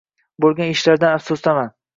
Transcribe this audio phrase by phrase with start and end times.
[0.45, 1.75] Bo'lgan ishlardan afsusdaman.